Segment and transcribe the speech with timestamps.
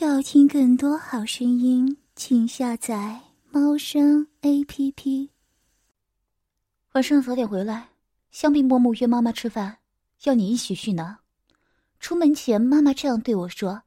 [0.00, 5.30] 要听更多好声音，请下载猫声 A P P。
[6.92, 7.88] 晚上早点回来，
[8.30, 9.78] 香槟伯母约妈妈吃饭，
[10.22, 11.18] 要你一起去呢。
[11.98, 13.82] 出门前，妈妈这样对我说：“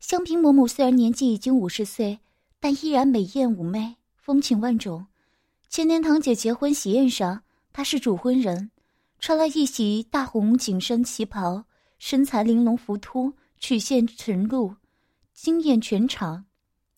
[0.00, 2.18] 香槟伯母虽然年纪已经五十岁，
[2.58, 5.06] 但依然美艳妩媚，风情万种。
[5.68, 8.72] 前年堂姐结婚喜宴上，她是主婚人，
[9.20, 11.64] 穿了一袭大红紧身旗袍，
[12.00, 14.74] 身材玲珑浮凸，曲线沉露。”
[15.34, 16.44] 惊艳全场，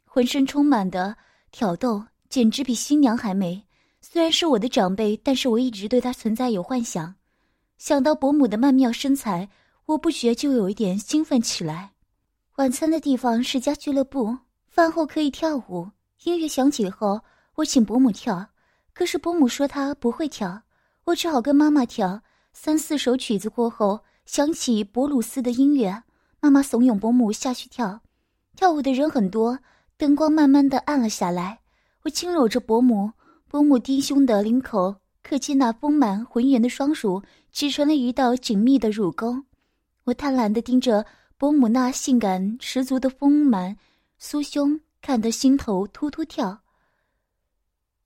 [0.04, 1.16] 浑身充满的
[1.50, 3.64] 挑逗，简直比新娘还美。
[4.00, 7.14] 虽然是我的长辈，但是我一直对她存在有幻想。
[7.78, 9.48] 想到伯母的曼妙身材，
[9.86, 11.92] 我不觉就有一点兴奋起来。
[12.56, 14.36] 晚餐的地方是家俱乐部，
[14.68, 15.90] 饭后可以跳舞。
[16.24, 17.20] 音乐响起后，
[17.54, 18.46] 我请伯母跳，
[18.92, 20.62] 可是伯母说她不会跳，
[21.04, 22.20] 我只好跟妈妈跳。
[22.52, 26.02] 三四首曲子过后，响起博鲁斯的音乐，
[26.38, 28.00] 妈妈怂恿伯母下去跳。
[28.56, 29.58] 跳舞的人很多，
[29.98, 31.60] 灯光慢慢的暗了下来。
[32.04, 33.12] 我轻搂着伯母，
[33.48, 39.42] 伯母低胸的领口，可见那丰满浑圆的双乳挤成了一道紧密的乳沟。
[40.04, 41.04] 我贪婪的盯着
[41.36, 43.76] 伯母那性感十足的丰满
[44.18, 46.60] 酥胸，看得心头突突跳。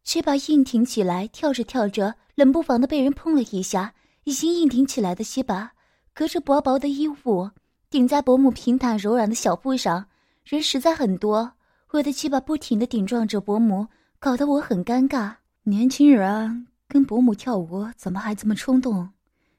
[0.02, 5.70] 翅膀硬挺起来，跳着跳着，冷不防的被人碰了一下，已经硬挺起来的西巴，
[6.12, 7.52] 隔着薄薄的衣服
[7.88, 10.06] 顶在伯母平坦柔软的小腹上。
[10.44, 11.52] 人实在很多，
[11.90, 13.86] 我的鸡巴不停的顶撞着伯母，
[14.18, 15.36] 搞得我很尴尬。
[15.62, 19.10] 年轻人跟伯母跳舞，怎么还这么冲动？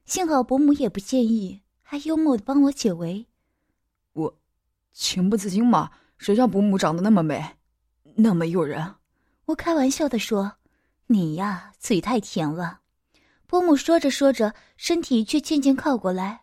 [0.04, 3.26] 幸好伯母也不介意，还幽默的帮我解围。
[4.12, 4.38] 我
[4.92, 7.56] 情不自禁嘛，谁叫伯母长得那么美，
[8.16, 8.96] 那么诱人？
[9.46, 10.54] 我开玩笑的说
[11.06, 12.80] ：“你呀，嘴太甜了。”
[13.46, 16.42] 伯母说着说着，身体却渐渐靠过来。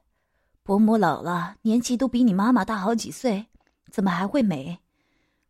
[0.64, 3.48] 伯母老了，年纪都比你妈妈大好几岁。
[3.92, 4.78] 怎么还会美？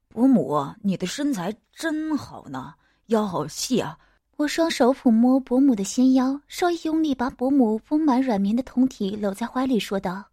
[0.08, 2.74] 伯母，你的身材真好呢，
[3.08, 3.98] 腰好细啊！
[4.38, 10.24] 我双手抚摸伯母的纤腰，稍一用力，把伯母丰满软绵的胴体搂在怀里，说道：“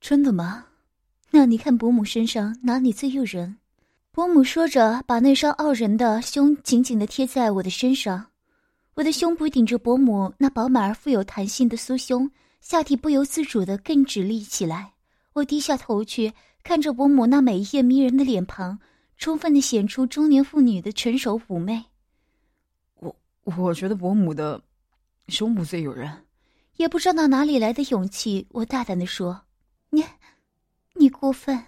[0.00, 0.64] 真的吗？
[1.30, 3.56] 那你看伯母身上哪里最诱人？”
[4.10, 8.26] 伯母说着，把那双傲人的胸紧紧的贴在我的身上，
[8.94, 12.28] 我的胸部顶着伯母那饱满而富有弹性的酥胸，
[12.60, 14.92] 下体不由自主的更直立起来。
[15.34, 16.32] 我低下头去。
[16.62, 18.78] 看着伯母那美艳迷人的脸庞，
[19.16, 21.84] 充分的显出中年妇女的成熟妩媚。
[22.94, 24.62] 我我觉得伯母的
[25.28, 26.26] 胸部最诱人，
[26.76, 29.42] 也不知道哪里来的勇气，我大胆的说
[29.90, 30.04] ：“你，
[30.94, 31.64] 你过分。”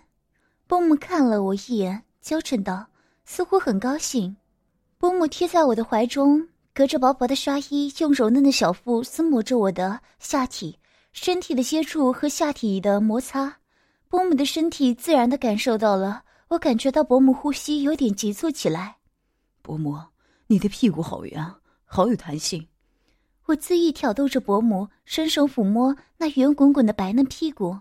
[0.69, 2.87] 伯母看了我一眼，娇嗔道，
[3.25, 4.37] 似乎很高兴。
[4.99, 10.79] 伯母贴在我的怀中，隔着薄薄的纱衣，用柔嫩的小腹撕磨着我的下体，
[11.13, 13.59] 身体的接触和下体的摩擦。
[14.13, 18.95] 伯母的身体自然的感受到了，我感觉到伯母呼吸有点急促起来。
[19.63, 19.99] 伯母，
[20.49, 21.55] 你的屁股好圆，
[21.87, 22.69] 好有弹性。
[23.47, 27.75] 我恣意挑逗着伯母，伸手抚摸那圆滚滚的白嫩屁股。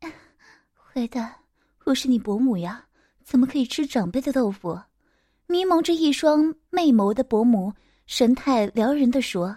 [0.76, 1.34] 坏蛋，
[1.84, 2.84] 我是你伯母呀，
[3.24, 4.78] 怎么可以吃长辈的豆腐？
[5.46, 7.72] 迷蒙着一双媚眸的伯母，
[8.04, 9.56] 神态撩人的说：“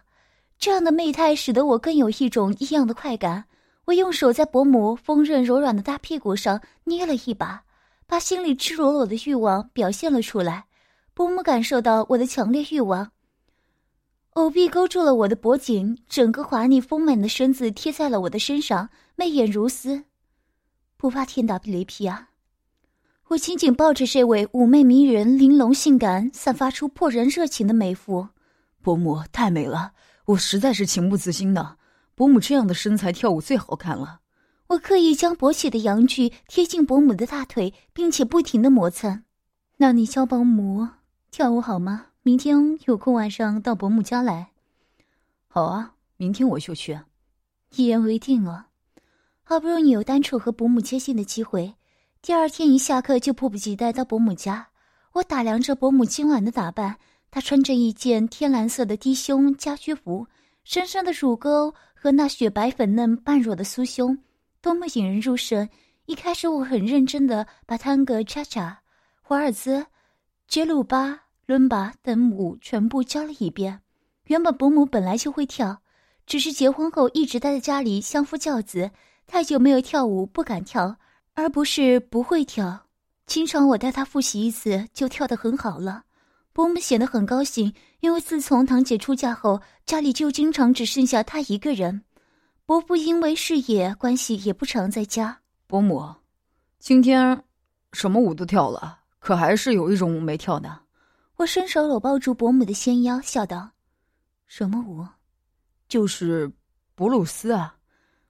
[0.57, 3.43] 这样的媚态使得我更有一种异样的快感。”
[3.89, 7.63] 我用手在伯母丰润柔软的大屁股上捏了一把，
[8.05, 10.65] 把心里赤裸裸的欲望表现了出来。
[11.15, 13.11] 伯母感受到我的强烈欲望，
[14.33, 20.03] 藕臂勾住了我的脖颈，整个华丽丰满的身子贴在了我的身上，媚眼如丝。
[20.95, 22.29] 不怕天打雷劈啊！
[23.29, 28.27] 我紧紧抱着这位妩媚迷人、玲珑性感、散发出破人热情的美妇。
[28.83, 29.93] 伯母太美了，
[30.25, 31.78] 我实在是情不自禁的。
[32.19, 34.19] 伯母这样的身材跳舞最好看了。
[34.67, 39.23] 我刻意将勃起的阳具贴近伯母的大腿，并且不停的摩擦。
[39.77, 40.85] 那你教伯母
[41.31, 42.07] 跳舞好吗？
[42.21, 44.49] 明天有空晚上到伯母家来。
[45.47, 46.99] 好啊，明天我就去。
[47.73, 48.65] 一言为定哦。
[49.45, 51.73] 好不容易有单处和伯母接近的机会，
[52.21, 54.67] 第二天一下课就迫不及待到伯母家。
[55.13, 56.97] 我打量着伯母今晚的打扮，
[57.31, 60.27] 她穿着一件天蓝色的低胸家居服，
[60.65, 61.73] 身上的乳沟。
[62.01, 64.17] 和那雪白粉嫩半裸的酥胸，
[64.61, 65.67] 多么引人入胜！
[66.05, 68.79] 一开始我很认真的把探戈、恰恰、
[69.21, 69.85] 华尔兹、
[70.47, 73.81] 杰鲁巴、伦巴等舞全部教了一遍。
[74.27, 75.81] 原本伯母本来就会跳，
[76.25, 78.89] 只是结婚后一直待在家里相夫教子，
[79.27, 80.95] 太久没有跳舞不敢跳，
[81.33, 82.87] 而不是不会跳。
[83.25, 86.05] 经常我带她复习一次，就跳得很好了。
[86.59, 92.03] 伯母显得很高兴，因为自从堂姐出嫁后，家里就经常只剩下她一个人。
[92.65, 95.39] 伯父因为事业关系也不常在家。
[95.67, 96.13] 伯母，
[96.77, 97.41] 今天
[97.93, 100.81] 什么舞都跳了，可还是有一种舞没跳呢。
[101.37, 103.71] 我伸手搂抱住伯母的纤腰，笑道
[104.45, 105.07] ：“什么舞？
[105.87, 106.51] 就是
[106.93, 107.77] 布鲁斯啊。”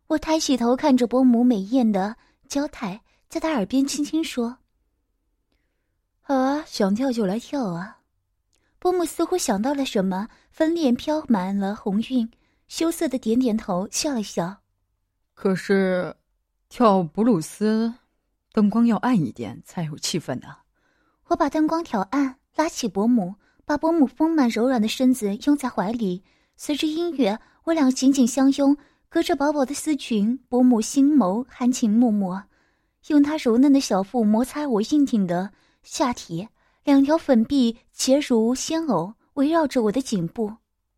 [0.05, 2.15] 我抬起头看着伯母美艳的
[2.47, 4.55] 娇态，在她耳边轻轻说
[6.21, 7.95] ：“好啊，想跳就来跳啊。”
[8.79, 12.31] 伯母似乎想到了什么，粉脸飘满了红晕，
[12.67, 14.57] 羞涩的点点头，笑了笑。
[15.35, 16.15] 可是，
[16.69, 17.93] 跳布鲁斯，
[18.51, 20.47] 灯光要暗一点才有气氛呢。
[21.27, 22.37] 我把灯光调暗。
[22.55, 26.23] 拉起伯母，把伯母丰满柔软的身子拥在怀里。
[26.57, 28.75] 随着音乐，我俩紧紧相拥，
[29.07, 32.49] 隔着薄薄的丝裙，伯母心眸含情脉脉，
[33.07, 35.53] 用她柔嫩的小腹摩擦我硬挺的
[35.83, 36.49] 下体，
[36.83, 40.51] 两条粉臂结如仙藕，围绕着我的颈部。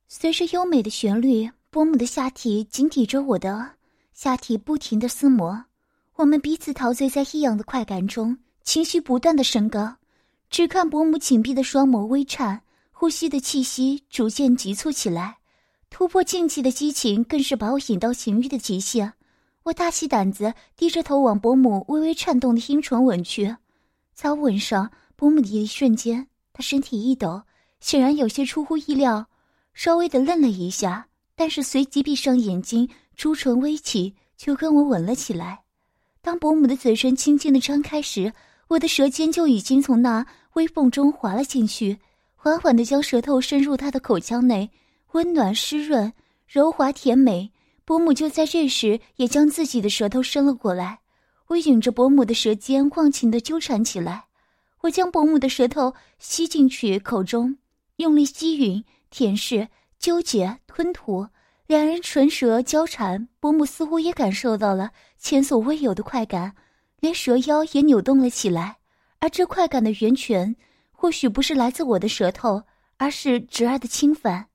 [0.07, 3.71] 随着优美的旋律，伯母的下体紧抵着我的
[4.13, 5.65] 下体，不停的撕磨。
[6.15, 9.95] 我们彼此陶醉在异样的快感中，情绪不断的升高。
[10.49, 12.61] 只看伯母紧闭的双眸微颤，
[12.91, 15.37] 呼吸的气息逐渐急促起来，
[15.89, 19.13] 突破禁忌的激情更是把我引到情欲的极限。
[19.63, 23.55] 我大起胆子，低着头往伯母微微颤动的阴唇吻去。
[24.13, 24.91] 在吻上
[25.21, 27.43] 伯母的一瞬间，她身体一抖，
[27.79, 29.27] 显然有些出乎意料，
[29.75, 35.61] 稍微的愣了一下，但是随即闭上眼睛，朱唇微起，就跟我吻了起来。
[36.23, 38.33] 当伯母的嘴唇轻轻的张开时，
[38.69, 41.99] 我的舌尖就已经从那微缝中滑了进去，
[42.35, 44.71] 缓缓的将舌头伸入他的口腔内，
[45.11, 46.11] 温暖湿润、
[46.47, 47.51] 柔滑甜美。
[47.85, 51.01] 伯母就在这时也将自己的舌头伸了过来，
[51.45, 54.25] 我吮着伯母的舌尖，忘情的纠缠起来。
[54.81, 57.57] 我将伯母的舌头吸进去口中，
[57.97, 59.67] 用力吸吮、舔舐、
[59.99, 61.27] 纠结、吞吐，
[61.67, 66.53] 两人唇舌交缠，伯母似乎也感受到了前所未有的快感。
[66.99, 68.77] 连蛇腰也扭动了起来，
[69.19, 70.55] 而这快感的源泉，
[70.91, 72.61] 或许不是来自我的舌头，
[72.97, 74.47] 而是侄儿的侵犯。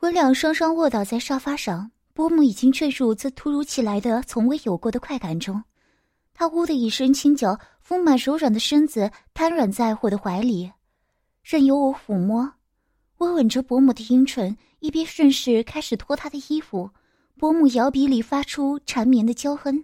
[0.00, 5.62] 我俩双双卧倒在沙发上，伯母已经坠入这突如其来的、从未有过的快感中。
[6.38, 10.70] 她呜的一声轻叫，丰满柔软的身子瘫软在我的怀里，
[11.42, 12.52] 任由我抚摸。
[13.16, 16.90] 我吻着伯母的阴唇，一边顺势开始脱她的衣服。
[17.38, 19.82] 伯母摇鼻里发出缠绵的娇哼。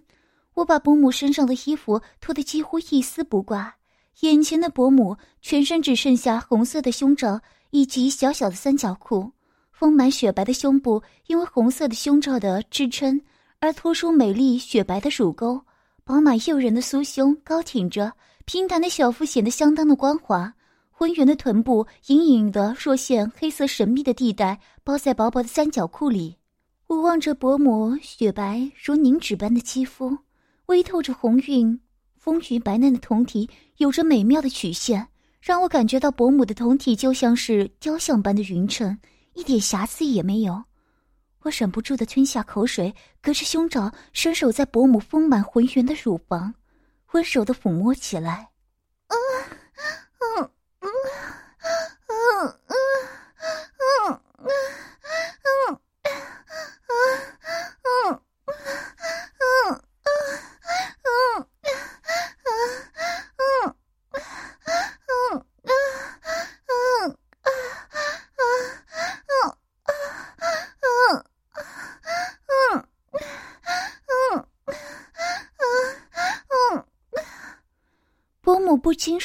[0.53, 3.73] 我把伯母身上的衣服脱得几乎一丝不挂，
[4.19, 7.41] 眼前的伯母全身只剩下红色的胸罩
[7.71, 9.31] 以及小小的三角裤，
[9.71, 13.19] 丰满雪白的胸部因为红色的胸罩的支撑
[13.57, 15.59] 而托出美丽雪白的乳沟，
[16.05, 18.11] 饱满诱人的酥胸高挺着，
[18.43, 20.53] 平坦的小腹显得相当的光滑，
[20.91, 26.35] 浑圆的臀部隐隐的若现黑色神秘的地带包在薄薄的三角裤里。
[26.87, 30.17] 我望着伯母雪白如凝脂般的肌肤。
[30.65, 31.79] 微透着红晕，
[32.17, 35.07] 丰腴白嫩的酮体有着美妙的曲线，
[35.41, 38.97] 让我感觉到伯母的酮体就像是雕像般的匀称，
[39.35, 40.63] 一点瑕疵也没有。
[41.43, 46.55] 我忍不住的吞下口水，隔着胸罩伸手在伯母丰满浑圆的乳房，
[47.11, 48.52] 温柔的抚摸起来。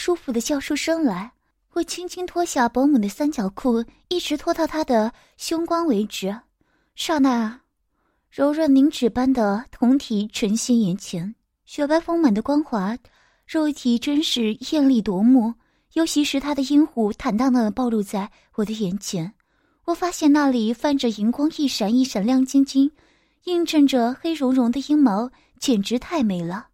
[0.09, 1.33] 舒服的叫出声来，
[1.75, 6.35] 我轻轻脱下伯母的三角裤，一直脱到她的胸光为止。
[6.95, 7.61] 刹那，
[8.31, 11.35] 柔软凝脂般的酮体呈现眼前，
[11.67, 12.97] 雪白丰满的光滑
[13.47, 15.53] 肉体真是艳丽夺目。
[15.93, 19.35] 尤其是她的阴户坦荡荡的暴露在我的眼前，
[19.85, 22.91] 我发现那里泛着荧光，一闪一闪亮晶晶，
[23.45, 26.69] 映衬着黑茸茸的阴毛，简直太美了。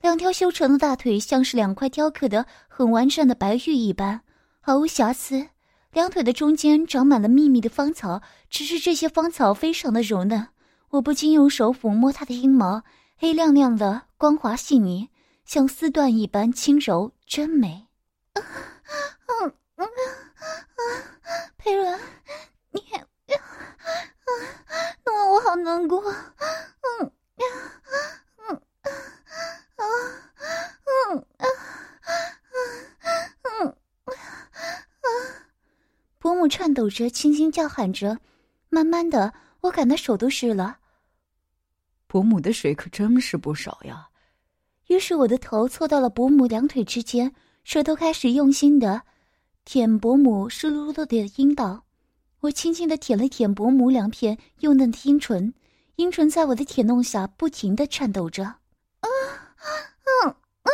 [0.00, 4.20] 两条修长的大腿像是两块雕刻的很完善的白玉一般，
[4.60, 5.48] 毫无瑕疵。
[5.92, 10.48] 两腿的中间长满了密密的芳草，只是这些芳草非常的柔嫩。
[10.90, 12.84] 我不禁用手抚摸它的阴毛，
[13.16, 15.08] 黑亮亮的，光滑细腻，
[15.44, 17.88] 像丝缎一般轻柔，真美。
[18.34, 18.44] 嗯
[19.38, 19.88] 嗯嗯
[20.76, 21.98] 嗯，佩伦，
[22.70, 23.34] 你，嗯，
[25.04, 26.00] 弄得我好难过。
[26.12, 27.50] 嗯嗯
[28.48, 28.62] 嗯。
[29.76, 29.84] 啊，
[30.86, 31.46] 嗯啊，
[33.42, 35.08] 嗯嗯啊！
[36.46, 38.20] 伯母颤抖着，轻轻叫喊着。
[38.68, 40.78] 慢慢的，我感到手都湿了。
[42.06, 44.06] 伯母的水可真是不少呀，
[44.86, 47.34] 于是我的头凑到了伯母两腿之间，
[47.64, 49.02] 舌头开始用心的
[49.64, 51.82] 舔伯母湿漉漉的阴道。
[52.42, 55.52] 我轻轻的舔了舔伯母两片幼嫩的阴唇，
[55.96, 58.44] 阴唇在我的舔弄下不停的颤抖着。
[58.44, 58.60] 啊，
[60.04, 60.70] 嗯，嗯，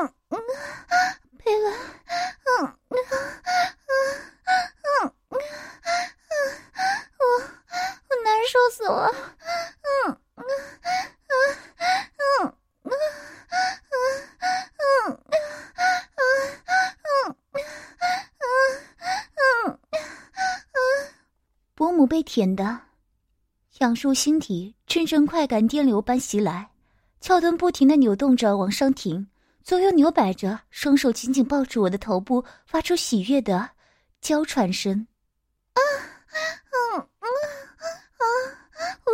[0.00, 0.40] 嗯，嗯，
[1.36, 2.96] 佩伦，嗯，嗯，
[4.98, 5.40] 嗯，嗯，
[7.18, 7.24] 我，
[8.08, 8.58] 我难受
[8.88, 9.12] 死了，
[9.84, 10.42] 嗯，嗯，
[11.28, 11.36] 嗯，
[12.16, 12.92] 嗯，嗯，
[14.78, 15.20] 嗯，嗯，
[18.38, 18.56] 嗯，
[19.36, 19.78] 嗯，
[20.72, 20.80] 嗯，
[21.74, 22.80] 伯母被舔的，
[23.80, 26.70] 痒入心底，阵阵快感电流般袭来，
[27.20, 29.26] 翘臀不停的扭动着往上挺，
[29.62, 33.68] 左右扭摆着，双手紧紧抱住我的头部，发出喜悦的
[34.22, 35.06] 娇喘声。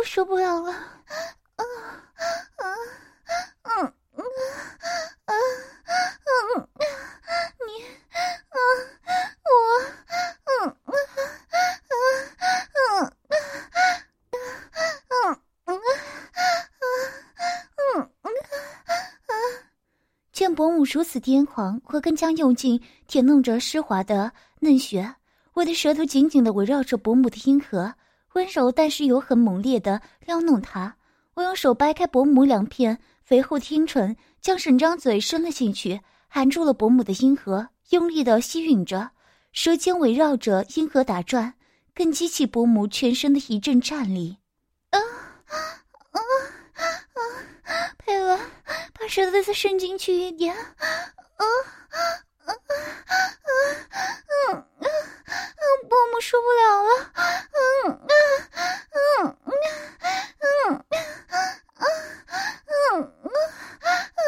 [0.05, 1.65] 受不了了，啊，
[2.55, 2.63] 啊，
[3.63, 4.23] 嗯，嗯，
[5.25, 5.33] 啊，
[6.55, 6.69] 嗯，
[7.65, 7.83] 你，
[8.49, 8.57] 啊，
[9.43, 9.49] 我，
[10.45, 10.93] 嗯，嗯，
[12.75, 13.11] 嗯，
[15.09, 15.27] 嗯，
[15.65, 15.73] 嗯，
[17.93, 18.29] 嗯，嗯，
[20.31, 25.15] 见伯母如此癫狂，我更加用劲舔弄着湿滑的嫩穴，
[25.53, 27.93] 我的舌头紧紧的围绕着伯母的阴核，
[28.35, 30.95] 温柔但是又很猛烈的撩弄他。
[31.35, 39.11] 我用手掰开伯母两片肥厚的阴唇，将整张嘴伸了进去，含住了伯母的阴核，用力的吸吮着，
[39.51, 41.53] 舌尖围绕着阴核打转，
[41.93, 44.37] 更激起伯母全身的一阵颤栗。
[44.91, 45.55] 啊啊
[46.11, 46.19] 啊！
[47.97, 48.39] 佩伦，
[48.93, 50.55] 把舌头再伸进去一点。
[50.55, 50.63] 啊
[51.37, 51.99] 啊！
[52.45, 52.71] 啊啊
[53.05, 53.13] 啊
[53.89, 53.97] 啊
[54.49, 54.85] 啊啊，
[55.89, 57.21] 伯母受不了了，啊
[57.51, 57.59] 啊
[57.89, 58.13] 啊
[58.91, 59.33] 啊啊
[60.39, 60.83] 啊
[61.75, 61.85] 啊
[63.81, 64.23] 啊啊，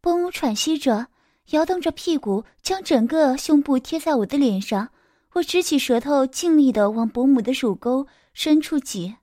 [0.00, 1.08] 伯母喘息着，
[1.50, 4.90] 摇动着屁股，将整个胸部贴在我的脸上，
[5.32, 9.16] 我直起舌头，尽力的往伯母的乳沟深处挤，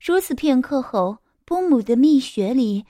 [0.00, 2.84] 如此片刻后，伯母的蜜穴里，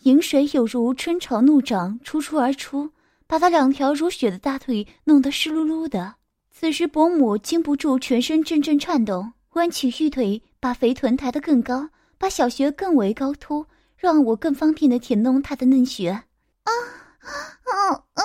[0.00, 2.90] 饮水有如春潮怒涨，出出而出。
[3.34, 6.14] 把她两条如雪的大腿弄得湿漉漉的。
[6.52, 16.10] 此时，伯母禁不住全身阵阵颤动，弯起玉腿，把肥臀抬得更高，把小穴更为高凸，让我更方便的舔弄她的嫩穴。
[16.10, 16.22] 啊，
[16.62, 18.22] 啊啊啊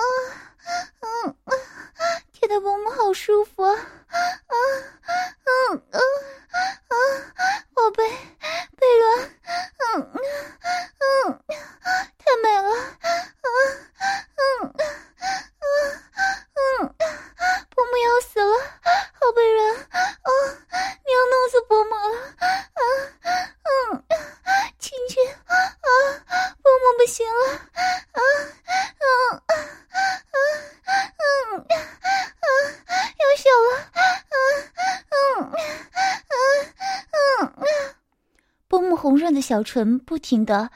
[1.42, 1.50] 啊！
[2.30, 3.74] 舔的伯母好舒服啊！
[3.74, 4.54] 啊，
[5.72, 5.98] 嗯啊
[6.86, 6.94] 啊，
[7.74, 8.08] 宝贝，
[8.78, 9.30] 贝伦，
[9.96, 10.22] 嗯嗯
[11.00, 11.42] 嗯，
[12.16, 12.70] 太美了！
[12.70, 13.48] 啊
[14.62, 15.64] 嗯嗯
[16.54, 16.94] 嗯，
[17.74, 20.30] 伯母要死了，好贝伦，啊，
[21.04, 22.16] 你要弄死伯母了！
[22.40, 22.82] 啊
[23.64, 24.02] 嗯，
[24.78, 25.54] 亲亲，啊，
[26.62, 27.32] 伯母不行了！
[27.52, 27.54] 啊
[28.12, 28.20] 嗯
[28.98, 29.04] 啊
[29.40, 29.96] 啊
[31.18, 32.46] 嗯啊，
[33.20, 33.70] 要小了！
[33.94, 34.36] 啊
[35.10, 35.14] 嗯
[36.30, 37.62] 嗯嗯，
[38.68, 40.70] 伯母红润的小唇不停的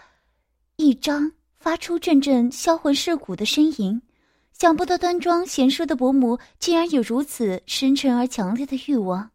[0.75, 4.02] 一张，发出阵阵销魂蚀骨的呻吟。
[4.52, 9.31] 想不到端庄贤淑的伯母竟然有如此深沉而强烈的欲望。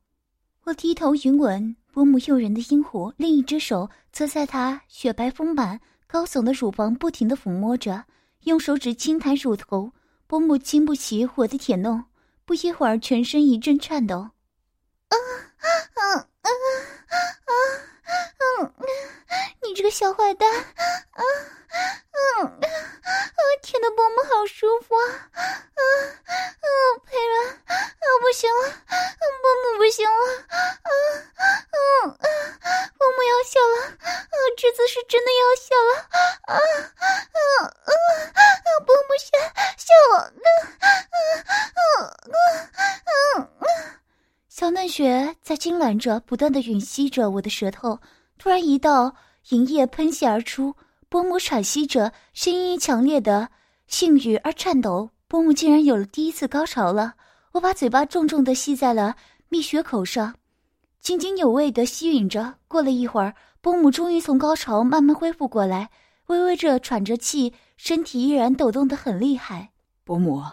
[0.65, 8.03] 我低头云吻伯母诱人的阴湖，另一只手则在她雪白丰满、高耸的乳房不停的抚摸着，
[8.43, 9.93] 用手指轻弹乳头。
[10.27, 12.03] 伯母经不起我的舔弄，
[12.43, 14.17] 不一会儿全身一阵颤抖。
[14.17, 16.49] 啊啊啊啊
[17.07, 17.15] 啊
[17.45, 17.88] 啊！
[18.09, 18.73] 嗯
[19.61, 20.51] 你这个小坏蛋！
[20.51, 20.63] 啊
[21.19, 22.59] 嗯啊！
[23.61, 25.05] 舔的伯母好舒服啊！
[25.35, 26.65] 啊啊！
[27.05, 27.75] 佩伦，啊
[28.21, 28.63] 不行了，
[29.41, 30.11] 伯母不行了！
[30.49, 32.25] 啊嗯啊！
[32.97, 33.77] 伯母要笑了！
[34.01, 35.91] 啊，这次是真的要笑了！
[36.47, 37.37] 啊啊啊
[37.85, 37.91] 啊！
[38.85, 39.37] 伯母笑
[39.77, 40.15] 笑了！
[40.79, 40.85] 啊
[41.19, 41.21] 啊
[41.75, 42.01] 啊
[43.05, 43.13] 啊
[43.59, 43.63] 啊！
[44.59, 47.97] 小嫩雪在痉挛着，不断的吮吸着我的舌头。
[48.37, 49.15] 突然，一道
[49.51, 50.75] 银液喷泻而出，
[51.07, 53.47] 伯母喘息着，声音强烈的
[53.87, 55.11] 性欲而颤抖。
[55.29, 57.13] 伯母竟然有了第一次高潮了！
[57.53, 59.15] 我把嘴巴重重的吸在了
[59.47, 60.35] 蜜雪口上，
[60.99, 62.55] 津津有味的吸吮着。
[62.67, 65.89] 过了一会儿，伯母终于从高潮慢慢恢复过来，
[66.25, 69.69] 微微着喘着气，身体依然抖动的很厉害。
[70.03, 70.43] 伯母，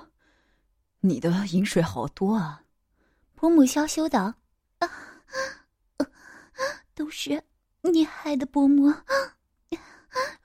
[1.00, 2.62] 你的饮水好多啊！
[3.38, 4.35] 伯母娇羞道
[4.81, 4.90] ：“啊，
[6.95, 7.43] 都是
[7.83, 8.90] 你害的，伯母，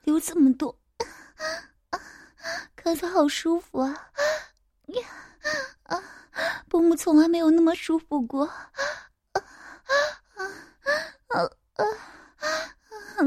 [0.04, 0.78] 流这么多，
[2.76, 3.88] 可是好舒服啊！
[4.88, 5.08] 呀
[5.84, 6.02] 啊，
[6.68, 8.44] 伯母从来没有那么舒服过。
[8.44, 8.60] 啊
[11.28, 11.42] 啊
[11.76, 11.84] 啊
[13.16, 13.20] 啊！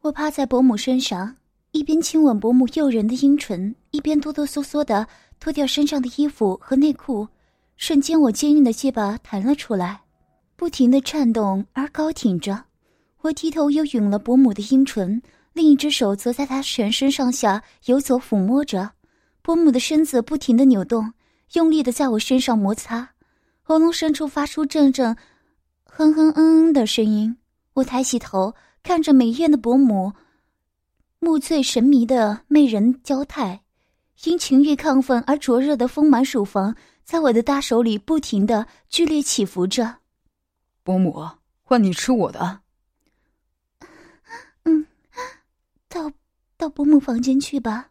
[0.00, 1.36] 我趴在伯母身上，
[1.70, 5.06] 一边亲吻伯母诱人的阴唇，一边哆哆嗦嗦的
[5.38, 7.28] 脱掉身上的衣服和内裤。
[7.76, 10.02] 瞬间，我坚硬的鸡巴弹了出来，
[10.56, 12.64] 不停的颤动而高挺着。
[13.20, 15.20] 我低头又吮了伯母的阴唇，
[15.52, 18.90] 另一只手则在她全身上下游走抚摸着。
[19.42, 21.12] 伯母的身子不停的扭动，
[21.54, 23.10] 用力的在我身上摩擦，
[23.62, 25.16] 喉咙深处发出阵阵
[25.84, 27.36] 哼哼嗯嗯的声音。
[27.74, 28.54] 我抬起头。
[28.86, 30.12] 看着美艳的伯母，
[31.18, 33.62] 目醉神迷的媚人娇态，
[34.24, 39.96] 因情欲亢奋而灼热的丰满乳房，在我的大手里不停的剧烈起伏着。
[40.82, 41.28] 伯母，
[41.62, 42.60] 换你吃我的。
[44.64, 44.86] 嗯，
[45.88, 46.10] 到
[46.56, 47.88] 到伯母房间去吧。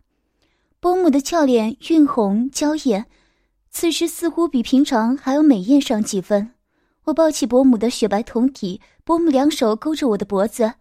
[0.79, 3.05] 伯母的俏脸晕红娇艳，
[3.70, 6.51] 此时似乎比平常还要美艳上几分。
[7.05, 10.74] 我抱起伯母的雪白胴体，伯母两手勾着我的脖子。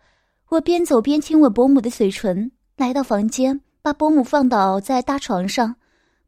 [0.49, 5.77] 我边走边亲吻伯母的嘴唇，来到房间，把伯母放倒在大床上。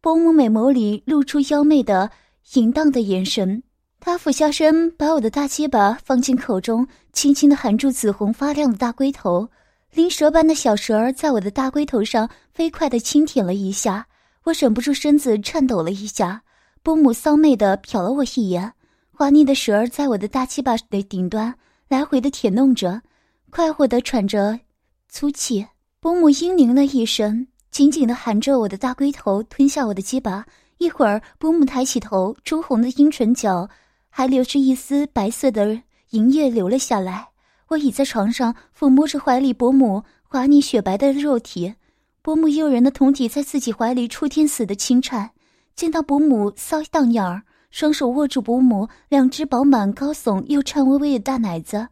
[0.05, 2.11] 伯母美眸里露出妖媚的、
[2.53, 3.63] 淫荡的眼神。
[3.99, 9.49] 她俯下身，把我的大鸡巴放进口中，轻轻的含住紫红发亮的大龟头。
[9.95, 14.07] 灵蛇般的小蛇儿在我的大龟头上飞快的轻舔了一下，
[14.43, 16.43] 我忍不住身子颤抖了一下。
[16.83, 18.75] 伯母骚媚的瞟了我一眼，
[19.11, 21.55] 滑腻的蛇儿在我的大鸡巴的顶端
[21.89, 23.01] 来回的舔弄着。
[23.49, 24.61] 快活的喘着
[25.09, 25.67] 粗气，
[25.99, 30.47] 伯母嘤咛了一声，紧紧的含着我的大龟头，吞下我的鸡巴。
[30.79, 33.69] 一会儿，伯母抬起头，朱红的阴唇角
[34.09, 37.31] 还流着一丝白色的银液流了下来。
[37.71, 41.75] 我倚在床上，抚摸着怀里伯母滑腻雪白的肉体，
[42.23, 45.33] 伯母诱人的胴体在自己怀里触天死的轻颤。
[45.75, 51.89] 见到伯母骚荡样儿，双手握住伯母两只饱满高耸又颤巍巍的大奶子。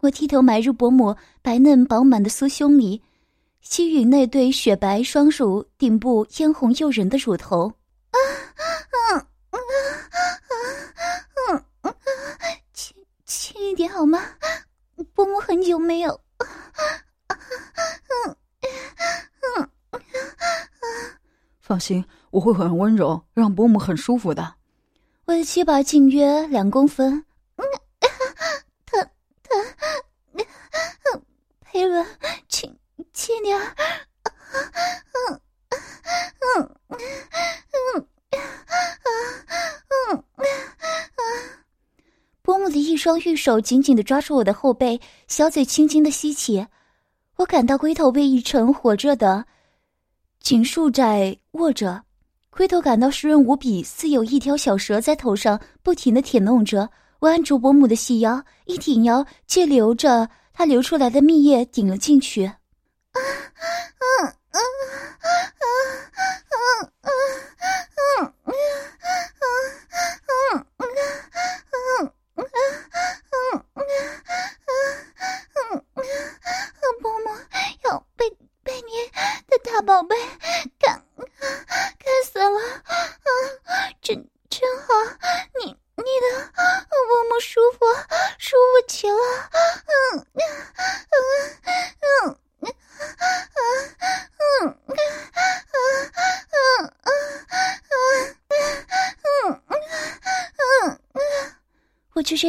[0.00, 3.00] 我低头埋入伯母白嫩饱满的酥胸里，
[3.60, 7.72] 吸吮那对雪白双乳顶部嫣红诱人的乳头。
[8.10, 8.18] 啊
[8.90, 9.16] 啊
[9.50, 9.58] 啊
[11.50, 11.94] 啊啊啊！
[12.72, 14.20] 轻轻一点好吗？
[15.14, 16.20] 伯母很久没有。
[21.60, 24.54] 放心，我会很温柔，让伯母很舒服的。
[25.26, 27.24] 我的鸡巴近约两公分。
[31.62, 32.04] 佩伦，
[32.48, 32.76] 轻
[33.12, 33.76] 轻点儿。
[34.24, 35.40] 嗯嗯
[36.50, 36.76] 嗯
[37.70, 38.08] 嗯
[40.10, 40.24] 嗯嗯
[42.42, 46.64] 伯母的一双玉手紧紧的抓住我的后背，小嘴轻轻的吸起，
[47.34, 49.44] 我感到龟头被一层火热的
[50.38, 52.04] 紧束在握着，
[52.50, 56.88] 龟头感到湿润无比，似有一条小蛇在头上不停的舔弄着。
[57.18, 62.44] 我按住伯母的细腰，一挺腰，借流着她流出来的蜜液顶了进去。
[62.44, 62.54] 啊
[63.10, 64.62] 啊啊啊
[65.18, 65.66] 啊啊
[66.46, 66.62] 啊
[67.02, 67.10] 啊
[67.74, 68.54] 啊
[70.22, 70.64] 啊
[72.04, 72.58] 啊啊
[73.30, 73.82] 嗯啊
[74.64, 74.72] 啊
[75.54, 77.32] 嗯啊啊波波
[77.84, 78.30] 要被
[78.62, 80.16] 被的大宝贝
[80.78, 82.60] 干干死了
[84.00, 84.94] 真真好
[85.60, 86.52] 你你的
[86.88, 87.78] 波波舒服
[88.38, 90.24] 舒服极了嗯啊
[91.10, 91.18] 嗯
[91.99, 91.99] 啊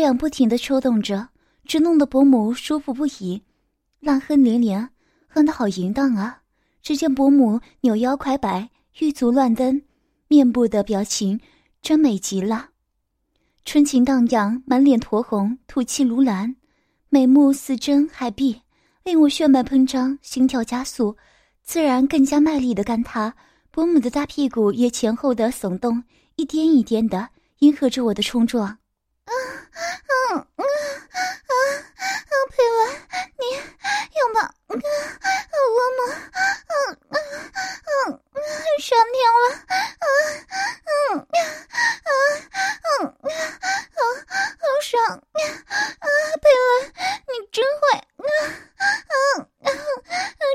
[0.02, 1.28] 这样不停的抽动着，
[1.64, 3.40] 只弄得伯母舒服不已，
[4.00, 4.90] 浪哼连连，
[5.28, 6.42] 哼得好淫荡啊！
[6.82, 9.80] 只见伯母扭腰快摆，玉足乱蹬，
[10.28, 11.40] 面部的表情
[11.84, 12.70] 真美极了。
[13.64, 16.56] 春情荡漾，满脸酡红，吐气如兰，
[17.10, 18.60] 美目似真海碧，
[19.04, 21.16] 令我血脉喷张，心跳加速，
[21.62, 23.36] 自然更加卖力的干他。
[23.70, 26.04] 伯母的大屁股也前后的耸动，
[26.38, 28.80] 一颠一颠的，迎合着我的冲撞。
[29.74, 31.52] 啊啊啊啊
[32.28, 32.34] 啊！
[32.52, 32.80] 佩文，
[33.40, 34.76] 你要把啊啊
[35.52, 37.90] 伯母啊啊啊
[38.80, 39.46] 上天了
[40.00, 40.06] 啊
[40.88, 41.26] 嗯啊
[43.00, 43.16] 嗯
[43.96, 43.98] 好
[44.60, 46.06] 好爽啊！
[46.42, 46.72] 佩文，
[47.28, 48.02] 你真会啊
[49.08, 49.68] 嗯嗯，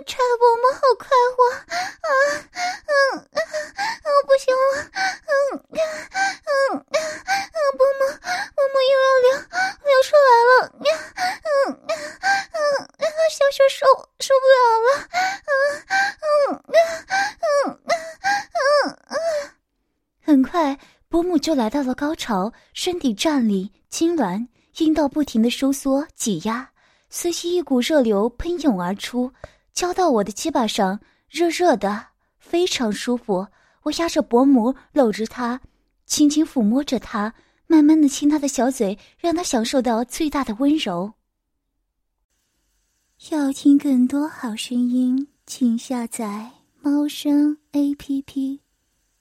[0.06, 2.08] 插的伯母好快活啊
[2.86, 2.92] 嗯
[3.32, 3.38] 嗯，
[4.26, 4.58] 不行了
[4.92, 5.30] 嗯
[5.70, 5.74] 嗯
[6.66, 6.84] 嗯，
[7.76, 8.00] 伯母
[8.54, 9.26] 伯母又要流
[9.84, 11.88] 流出来了嗯嗯嗯
[12.52, 12.58] 嗯，
[13.30, 13.86] 小雪受
[14.20, 15.18] 受不了了嗯
[15.88, 15.94] 嗯
[16.66, 16.74] 嗯
[17.40, 17.86] 嗯嗯
[19.08, 19.14] 嗯，
[20.24, 20.78] 很快。
[21.08, 26.68] 伯母就来到了高潮，身体站立痉挛，阴道不停的收缩挤压，
[27.08, 29.30] 随即一股热流喷涌而出，
[29.72, 30.98] 浇到我的鸡巴上，
[31.30, 32.06] 热热的，
[32.40, 33.46] 非常舒服。
[33.84, 35.60] 我压着伯母，搂着她，
[36.04, 37.32] 轻轻抚摸着她，
[37.68, 41.12] 慢慢的亲她的小嘴，让她享受到最大的温柔。
[43.30, 48.65] 要听更多好声音，请下载猫声 A P P。